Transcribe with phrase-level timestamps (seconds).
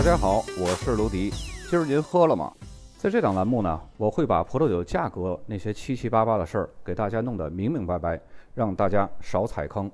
[0.00, 1.30] 大家好，我是卢迪。
[1.68, 2.50] 今儿您喝了吗？
[2.96, 8.18] 在这档栏目呢，我会把葡萄酒价格那些七七八八的事儿给大家弄得明明白白，
[8.54, 9.90] 让大家少踩坑。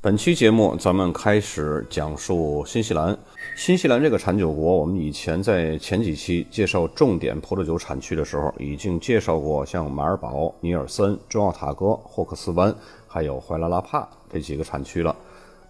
[0.00, 3.16] 本期节目，咱们开始讲述新西兰。
[3.56, 12.74] 新西兰这个产酒国，我们以前在前几期介绍重点葡萄酒产区的时候，已经介绍过像马尔堡、尼尔森、中奥塔哥、霍克斯湾，
[13.06, 15.14] 还有怀拉拉帕这几个产区了。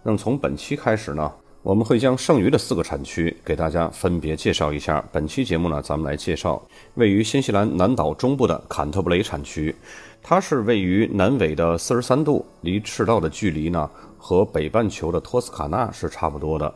[0.01, 5.03] 那么从本期开始呢，我们会将剩余的四个产区给大家分别介绍一下。
[5.11, 6.59] 本期节目呢，咱们来介绍
[6.95, 9.75] 位于新西兰南岛中部的坎特布雷产区，
[10.23, 13.87] 它是位于南纬的四十三度，离赤道的距离呢。
[14.17, 16.73] 和北半球的托斯卡纳是差不多的，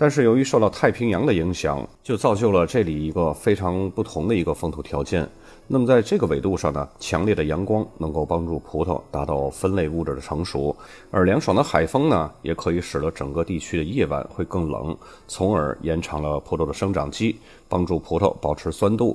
[0.00, 5.28] 但是由于受到太平洋的影响，就造就了这里一个非常不同的一个风土条件。
[5.66, 10.74] 那么在这个纬度上呢，强烈的阳光能够帮助葡萄达到分类物质的成熟，
[11.10, 14.96] 而凉爽的海风呢，也可以使得整个地区的夜晚会更冷，
[15.28, 19.14] 从而延长了葡萄的生长期，帮助葡萄保持酸度。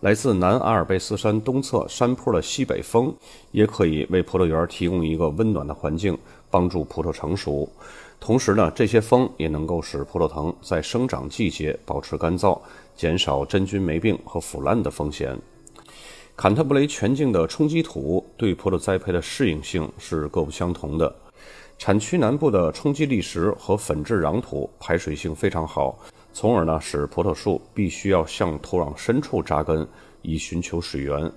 [0.00, 3.14] 来自南阿尔卑斯山东侧山坡的西北风，
[3.52, 6.18] 也可以为葡萄园提供一个温暖的环境。
[6.48, 7.68] 帮助葡萄成熟，
[8.18, 12.58] 同时呢，这些风也能够使葡萄藤在生长季节保持干燥，
[12.96, 15.38] 减少真菌霉病和腐烂的风险。
[16.34, 21.14] 坎特布雷全境的冲积土对葡萄栽培的适应性是各不相同的。
[21.78, 25.96] 产区南部的冲积砾石和粉质壤土排水性非常好，
[26.32, 29.86] 从而呢使葡萄树必须要向土壤深处扎根
[30.22, 31.30] 以寻求水源。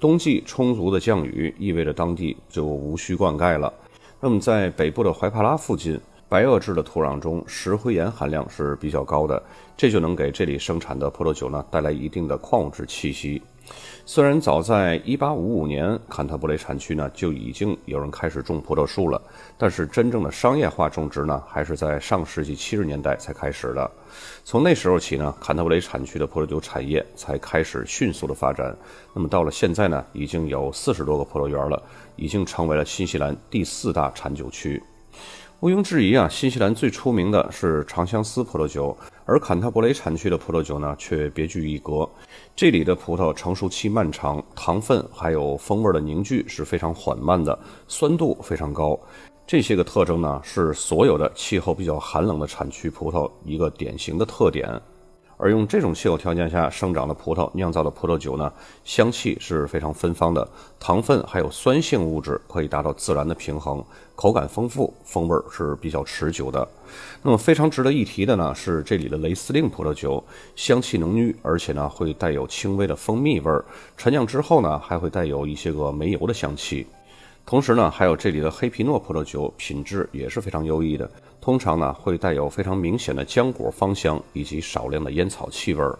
[0.00, 3.72] 冬季充足的降雨意味着当地就无需灌溉了。
[4.20, 6.00] 那么，在北部的怀帕拉附近，
[6.34, 9.40] 白垩质的土壤中石灰岩含量是比较高的，
[9.76, 13.40] 这就能给这里生产的葡萄酒呢带来一定的矿物质气息。
[14.04, 19.22] 虽然早在1855年，坎特伯雷产区呢就已经有人开始种葡萄树了，
[19.56, 23.88] 但是真正的商业化种植呢，还是在上世纪70年代才开始的。
[24.42, 28.76] 从那时候起呢，坎特伯雷产区的葡萄酒产业才开始迅速的发展。
[29.14, 31.80] 那么到了现在呢，已经有四十多个葡萄园了，
[32.16, 34.82] 已经成为了新西兰第四大产酒区。
[35.60, 38.94] 毋庸置疑啊，新西兰最出名的是长相思葡萄酒，
[39.24, 42.06] 而坎特伯雷产区的葡萄酒呢却别具一格。
[42.54, 48.98] 这里的葡萄成熟期漫长，糖分还有风味的凝聚是非常缓慢的，酸度非常高。
[49.46, 54.68] 这些个特征呢是所有的气候比较寒冷的产区葡萄一个典型的特点。
[55.36, 58.52] 而用这种气候条件下生长的葡萄酿造的葡萄酒呢，
[58.84, 63.84] 香气是非常芬芳的，糖分还有酸性物质可以达到自然的平衡，
[64.14, 66.66] 口感丰富，风味是比较持久的。
[67.22, 70.22] 那么非常值得一提的呢，是这里的雷司令葡萄酒，
[70.54, 73.64] 香气浓郁，而且呢会带有轻微的蜂蜜味儿，
[73.96, 76.86] 陈酿之后呢还会带有一些个煤油的香气。
[77.46, 81.08] 同时呢，还有这里的黑皮诺葡萄酒品质也是非常优异的。
[81.42, 85.98] 通常呢，会带有非常明显的浆果芳香以及少量的烟草气味儿。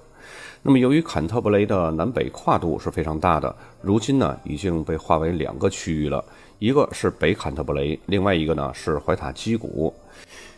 [0.63, 6.25] 那么，由于坎特伯雷的南北跨度是非常大的，如今呢已经被划为两个区域了，
[6.59, 9.93] 一个是北坎特伯雷，另外一个呢是怀塔基谷。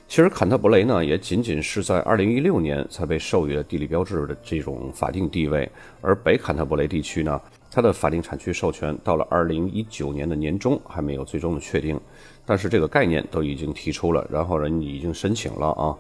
[0.06, 5.68] 其实坎特伯雷呢也仅仅是在2016年才被授予了地理标志的这种法定地位，
[6.00, 7.40] 而北坎特伯雷地区呢。
[7.76, 12.00] 它的法定产区授权到了二零一九年的年中还没有最终的确定，
[12.46, 15.94] 但是这个概念都已经提出了，然后人已经申请了啊。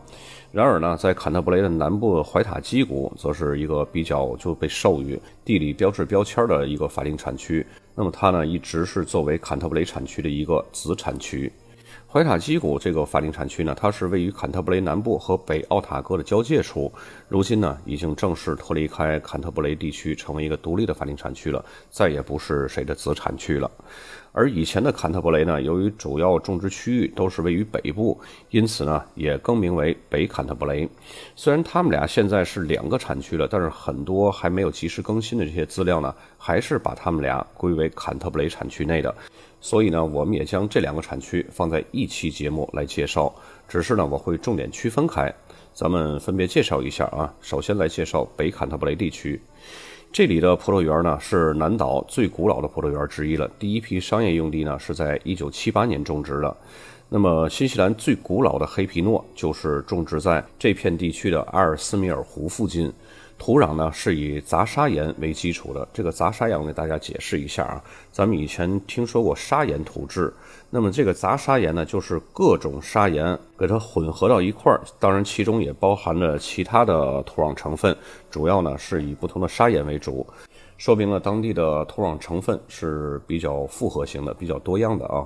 [0.52, 7.66] 然而呢，在坎特伯雷的南部怀塔基谷，则是一个比较就被授予地理标志标签的一个法定产区。
[7.94, 11.52] 那么它呢，一直是作为坎特伯雷产区的一个子产区。
[12.16, 16.90] 怀塔基谷这个法定产区呢，它是位于坎特布雷南部和北奥塔哥的交界处。
[17.28, 23.70] 如今呢，已经正式脱离开坎特布雷地区，成为一个独立的法定产区了，再也不是谁的子产区了。
[24.32, 28.18] 而以前的坎特布雷呢，由于主要种植区域都是位于北部，
[28.48, 30.88] 因此呢，也更名为北坎特布雷。
[31.34, 39.14] 虽然他们俩现在是两个产区了，但是很多还没有及时更新的这些资料呢，还是把他们俩归为坎特布雷产区内的。
[39.66, 43.34] 所以呢，我们也将这两个产区放在一期节目来介绍。
[43.66, 45.34] 只是呢，我会重点区分开，
[45.74, 47.34] 咱们分别介绍一下啊。
[47.40, 49.40] 首先来介绍北坎特布雷地区，
[50.12, 53.50] 这里的葡萄园呢是南岛最古老的葡萄园之一了。
[53.58, 56.56] 第一批商业用地呢是在1978年种植的。
[57.08, 62.92] 那么，新西兰最古老的黑皮诺就是种植在这片地区的阿尔斯米尔湖附近。
[63.38, 65.86] 土壤呢是以杂砂岩为基础的。
[65.92, 70.32] 这个杂砂岩我给大家解释一下啊，咱们以前听说过砂岩土质，
[70.70, 77.96] 那么这个杂砂岩呢就是各种砂岩给它混合到一块儿，当然其中也包含了其他的土壤成分，
[78.30, 80.26] 主要呢是以不同的砂岩为主，
[80.78, 85.24] 说明了当地的土壤成分是比较复合型的，比较多样的啊。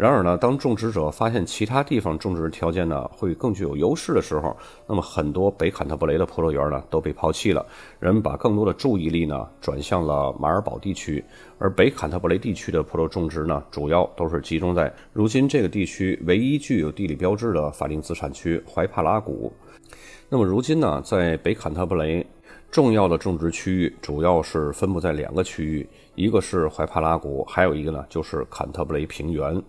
[0.00, 4.56] 然而呢，当种植者发现其他地方种植条件呢会更具有优势的时候，
[4.86, 7.66] 那么很多北坎特伯雷的葡萄园呢都被抛弃了，
[7.98, 11.22] 人们把更多的注意力呢转向了马尔堡地区，
[11.58, 19.52] 而北坎特伯雷地区的葡萄种植呢主要都是集中在如今这个地区唯一具有地理标志的法定资产区怀帕拉谷。
[20.30, 22.26] 那么如今呢，在北坎特伯雷
[22.70, 29.62] 重要的种植区域主要是分布在两个区域，一个是怀帕拉谷，还有一个呢就是坎特布雷平原。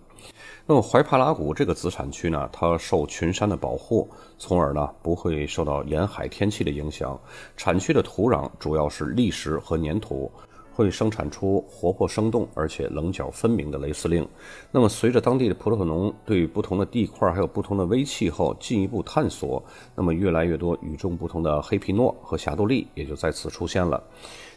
[0.66, 4.08] 那么怀帕拉谷这个子产区呢，它受群山的保护，
[4.38, 7.18] 从而呢不会受到沿海天气的影响。
[7.56, 10.30] 产区的土壤主要是砾石和粘土，
[10.72, 14.26] 会生产出活泼生动而且棱角分明的雷司令。
[14.70, 19.62] 那么随着当地的葡萄农对不同的地块还有不同的微气候进一步探索，
[19.94, 24.02] 那么越来越多与众不同的黑皮诺和霞多丽也就在此出现了。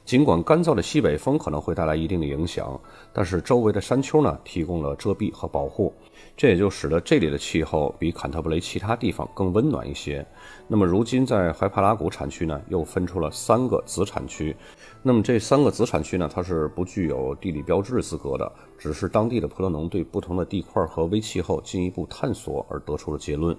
[0.06, 2.80] 尽管干燥的西北风可能会带来一定的影响，
[3.12, 5.92] 但是周围的山丘呢提供了遮蔽和保护，
[6.38, 10.24] 这也就使得这里的气候比坎特布雷其他地方更温暖一些。
[10.68, 14.56] 那么如今在怀帕拉谷产区呢又分出了三个子产区，
[15.02, 23.58] 那么这三个子产区呢它是不具有地理标志资格的，只是当地的葡萄农对不同的地块和微气候进一步探索而得出的结论。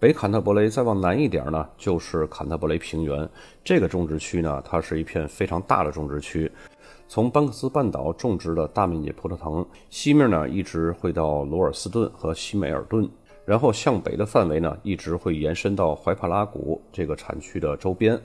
[0.00, 3.28] 北坎特伯雷再往南一点呢，就是坎特伯雷平原。
[3.62, 6.50] 这个种植区呢，它是一片非常大的种植区，
[7.06, 13.06] 从班克斯半岛种植的大面积葡萄藤，西面呢一直会到罗尔斯顿和西美尔顿，
[13.44, 18.18] 然后向北的范围呢一直会延伸到怀帕拉谷这个产区的周边。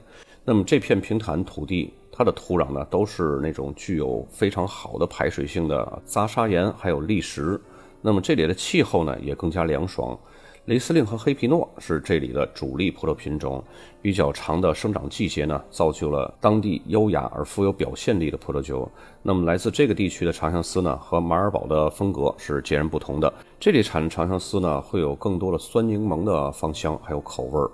[0.46, 7.60] 那么这片平坦土地，它的土壤呢都是那种具有非常好的排水性的杂砂岩，还有砾石。
[8.02, 10.18] 那么这里的气候呢也更加凉爽。
[10.66, 13.64] 雷司令和黑皮诺是这里的主力葡萄品种，
[14.02, 18.90] 比较长的生长季节呢，造就了当地优雅而富有表现力的葡萄酒。
[19.22, 23.32] 那么来自这个地区的长相思呢，和马尔堡的风格是截然不同的。
[23.60, 27.70] 这里产的长相思呢，会有更多的酸柠檬的芳香，还有口味儿。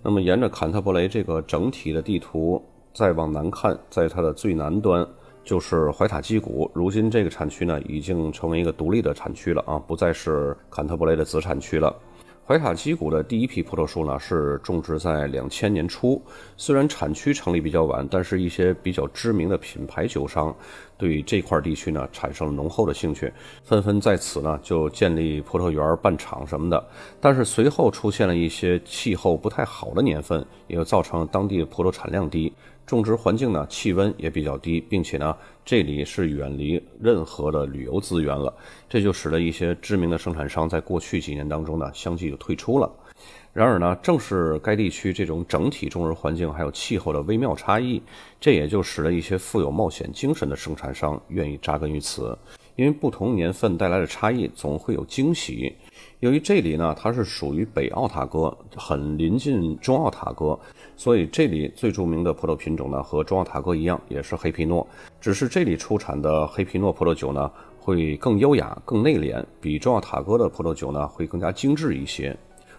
[0.00, 5.04] 那么沿着坎特伯雷这个整体的地图再往南看，在它的最南端。
[5.42, 11.94] 就是怀塔基谷，如今这个产区呢，已经成为一个独立的产区了啊，不再是坎特伯雷的子产区了。
[12.46, 16.20] 怀塔基谷的第一批葡萄树呢，是种植在两千年初。
[16.58, 20.54] 虽然产区成立比较晚，但是一些比较知名的品牌酒商
[20.98, 23.32] 对这块地区呢产生了浓厚的兴趣，
[23.62, 26.86] 纷纷在此呢就建立葡萄园、办厂什么的。
[27.18, 32.52] 但是随后出现了一些气候不太好的年份，也就造成了当地的葡萄产量低。
[32.86, 35.34] 种植环境呢，气温也比较低，并且呢，
[35.64, 38.52] 这里是远离任何的旅游资源了，
[38.88, 42.90] 这就使得一些知名的生产商在过去几年当中呢，相继就退出了。
[43.54, 48.02] 然而呢，正是该地区这种整体种植环境还有气候的微妙差异，
[48.40, 52.36] 这也就使得一些富有冒险精神的生产商愿意扎根于此，
[52.74, 55.72] 因为不同年份带来的差异总会有惊喜。
[56.18, 60.58] 由于这里呢，它是属于北奥塔哥，很临近中奥塔哥，
[60.96, 64.86] 所以这里最著名的葡萄品种呢，和中奥塔哥一样，也是黑皮诺。
[65.20, 72.36] 只是这里出产的黑皮诺葡萄酒呢，会更优雅、更内敛，比中奥塔哥的葡萄酒呢，会更加精致一些。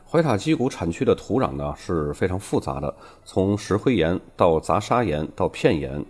[0.08, 6.04] 怀塔基谷产区的土壤呢，是非常复杂的，从石灰岩到杂砂岩到片岩。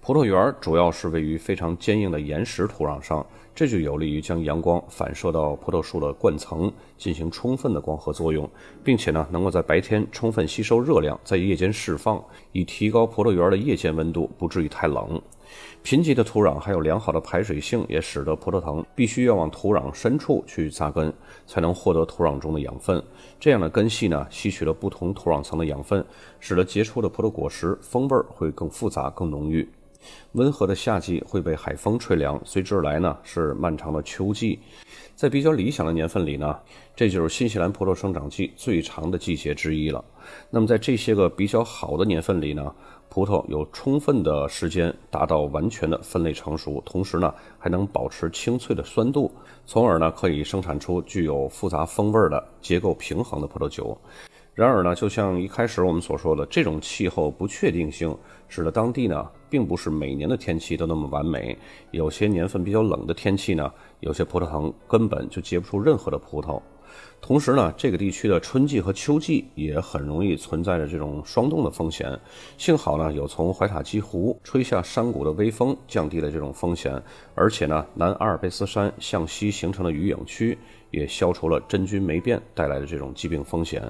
[0.00, 8.48] 葡萄园主要是位于非常坚硬的岩石土壤上，这就有利于将阳光反射到葡萄树的冠层，进行充分的光合作用，
[8.82, 15.20] 并且呢，能够在白天充分吸收热量，在夜间释放，以提高葡萄园的夜间温度，不至于太冷。
[15.82, 21.12] 贫瘠的土壤还有良好的排水性，也使得葡萄藤必须要往土壤深处去扎根，
[21.46, 23.02] 才能获得土壤中的养分。
[23.38, 26.02] 这样的根系呢，吸取了不同土壤层的养分，
[26.40, 29.68] 使得结出的葡萄果实风味会更复杂、更浓郁。
[30.32, 34.58] 温和的夏季会被海风吹凉，随之而来呢是漫长的秋季。
[35.14, 36.58] 在比较理想的年份里呢，
[36.96, 40.04] 这就是新西兰葡萄生长季最长的季节之一了。
[40.50, 42.74] 那么在这些个比较好的年份里呢，
[43.08, 49.30] 葡萄有充分的时间达到完全的分类成熟，同时呢还能保持清脆的酸度，
[49.66, 53.96] 从而呢可以生产出具有复杂风味的结构平衡的葡萄酒。
[54.54, 58.14] 然而呢，就像一开始我们所说的，这种气候不确定性
[58.48, 61.56] 使得当地呢，并不是每年的天气都那么完美。
[61.90, 66.60] 有些年份比较冷的天气呢，有些葡萄藤根本就结不出任何的葡萄。
[67.22, 72.20] 同时呢，这个地区的春季和秋季也很容易存在着这种霜冻的风险。
[72.58, 77.02] 幸好呢，有从怀塔基湖吹下山谷的微风，降低了这种风险。
[77.34, 80.58] 而且呢，南阿尔卑斯山向西形成的雨影区，
[80.90, 83.82] 也消除了真菌霉变带来的这种疾病风险。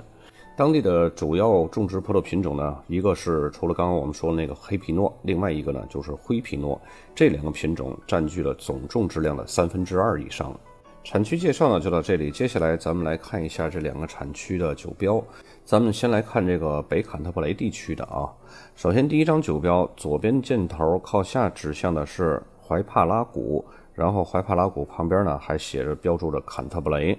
[0.54, 6.78] 当地的主要种植葡萄品种呢，一个是除了刚刚我们说的那个黑皮诺，另外一个呢就是灰皮诺。
[7.14, 10.54] 这两个品种占据了总种植量的三分之二以上。
[11.02, 15.24] 产区介绍呢就到这里，接下来咱们来看一下这两个产区的酒标。
[15.64, 18.28] 咱们先来看这个北坎特布雷地区的啊。
[18.76, 27.18] 首先第一张酒标，左边箭头靠下指向的是怀帕拉谷，然后怀帕拉谷旁边呢还写着标注着坎特布雷，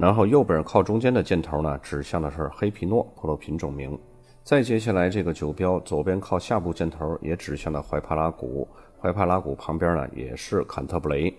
[0.00, 3.98] 然后右边靠中间的箭头呢指向的是黑皮诺葡萄品种名。
[4.42, 8.66] 再接下来这个酒标左边靠下部箭头也指向了怀帕拉谷，
[8.98, 11.32] 怀帕拉谷旁边呢也是坎特布雷。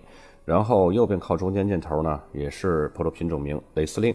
[0.44, 4.14] 然后右边靠中间箭头呢，也是葡萄品种名雷司令。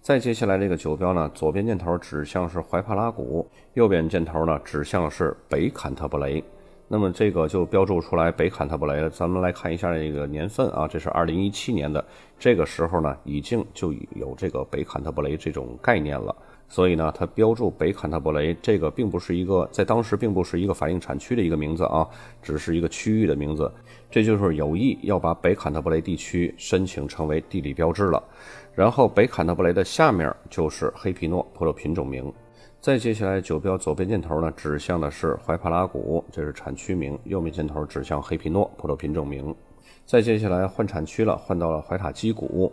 [0.00, 6.42] 再接下来这个酒标呢，左边箭头指向是怀帕拉谷，右边箭头呢指向是北坎特布雷。
[6.88, 9.10] 那么这个就标注出来北坎特伯雷了。
[9.10, 12.04] 咱们来看一下这个年份啊，这是二零一七年的，
[12.38, 16.34] 这个时候呢已经就有这个北坎特伯雷这种概念了。
[16.68, 22.06] 所以呢，它标注北坎特伯雷这个并不是一个在当时并不是一个法定产区的一个名字啊，
[22.42, 23.70] 只是一个区域的名字。
[24.10, 28.22] 这就是有意要把北坎特伯雷地区申请成为地理标志了。
[28.76, 32.30] 然后北坎特布雷的下面就是黑皮诺葡萄品种名。
[32.78, 39.52] 再接下来酒标左边箭头呢指向的是怀帕拉谷，这是产区名；右面箭头指向黑皮诺葡萄品种名。
[40.04, 42.70] 再接下来换产区了，换到了怀塔基谷。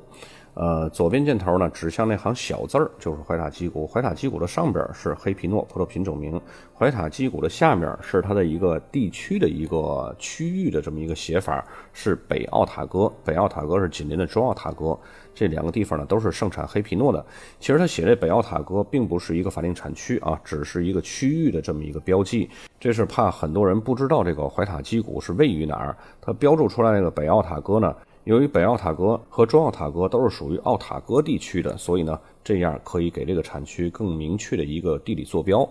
[0.55, 3.87] 呃，左边箭头呢指向那行小字儿，就是怀塔基谷。
[3.87, 6.39] 怀塔基谷的上边是黑皮诺葡萄品种名，
[6.77, 13.11] 怀塔基谷的下面是它的一个地区的一个区域的这么一个写法，是北奥塔哥。
[13.25, 14.95] 北奥塔哥是紧邻的中奥塔哥，
[15.33, 17.25] 这两个地方呢都是盛产黑皮诺的。
[17.59, 22.47] 其实他写这北奥塔哥并不是一个法定产区啊，只是一个区域的这么一个标记。
[22.79, 27.95] 这是怕很多人不知道这个怀塔基谷是位于哪儿，它标注出来那个北奥塔哥呢。
[28.25, 35.67] 由于北奥塔哥和中奥塔哥都是属于奥塔哥地区的，所以呢，这样可以给这个产区更明确的一个地理坐标。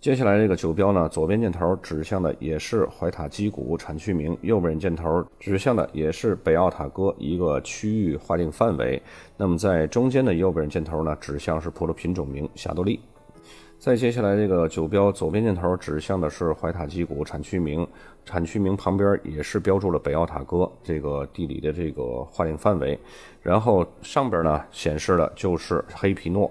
[0.00, 9.02] 接下来这个酒标呢，左边箭头指向的也是怀塔基谷产区名，右边箭头指向的也是北奥塔哥一个区域划定范围。
[9.36, 13.00] 那么在中间的右边箭头呢，指向是葡萄品种名霞多丽。
[13.78, 17.86] 再接下来，这个酒标左边箭头指向的是怀塔基谷产区名，
[18.24, 22.98] 产区名旁边也是标注了北奥塔哥这个地理的这个划定范围，
[23.42, 26.50] 然后上边呢显示的就是黑皮诺。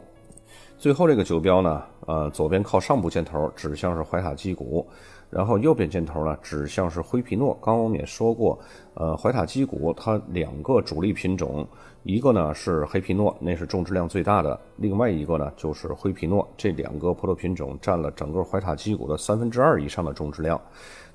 [0.77, 4.87] 最后这个酒标呢，呃，左边靠上部箭头指向是怀塔基谷。
[5.35, 7.53] 然后右边箭头呢指向是灰皮诺。
[7.61, 8.57] 刚刚我们也说过，
[8.93, 11.67] 呃，怀塔基谷它两个主力品种，
[12.03, 16.47] 一个呢是黑皮诺，那是种植量最大的；另外一个呢就是灰皮诺。
[16.55, 20.59] 这两个葡萄品种占了整个怀塔基谷的三分之二以上的种植量。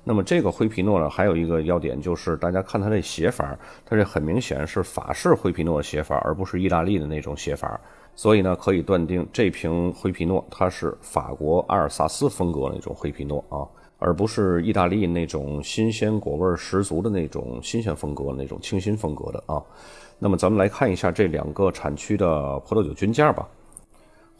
[0.03, 7.81] 那么这个灰皮诺呢，还有一个要点就是，大家看它这写法，它这很明显是法式灰皮诺的写法，而不是意大利的那种写法。
[8.15, 13.67] 所以呢，可以断定这瓶灰皮诺它是法国阿尔萨斯风格那种灰皮诺啊。
[14.03, 19.61] 而不是意大利那种新鲜果味十足的那种新鲜风格、那种清新风格的啊。
[20.17, 23.47] 那么咱们来看一下这两个产区的葡萄酒均价吧。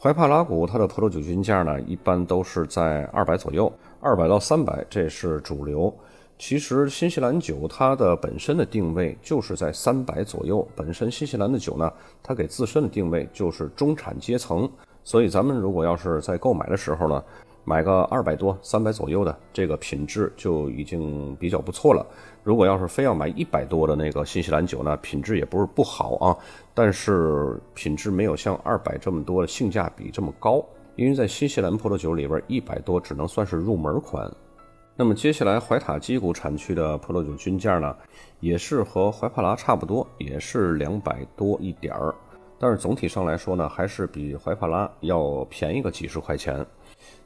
[0.00, 5.94] 怀帕拉谷它的葡萄酒均价呢，一般都是在二百左右，二百到三百，这是主流。
[6.42, 11.88] 其实新西兰酒它的本身的定位就是在三百左右，本身新西兰的酒呢，
[12.20, 14.68] 它给自身的定位就是中产阶层。
[15.04, 17.22] 所以咱们如果要是在购买的时候呢，
[17.62, 22.04] 买个二百多、三百左右的，这个品质就已经比较不错了。
[22.42, 26.36] 如果要是非要买一百多的那个新西兰酒呢，品质也不是不好啊，
[26.74, 30.60] 但是品质没有像二百这么多的性价比这么高。
[30.96, 34.28] 因为在新西兰葡萄酒里边，一百多只能算是入门款。
[34.94, 37.96] 那么接下来怀塔基谷产区的葡萄酒均价呢，
[38.40, 42.14] 也是和怀帕拉差不多，也是两百多一点儿。
[42.58, 46.64] 但是总体上来说呢，还是比怀帕拉要便宜个几十块钱。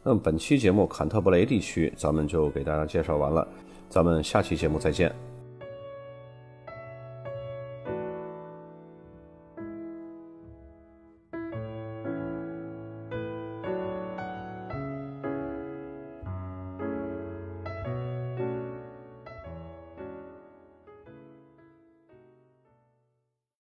[0.02, 3.46] 那么本期节目坎特伯雷地区，咱们就给大家介绍完了，
[3.90, 5.35] 咱们下期节目再见。